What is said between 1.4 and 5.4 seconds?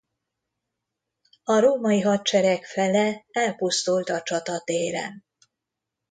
A római hadsereg fele elpusztult a csatatéren.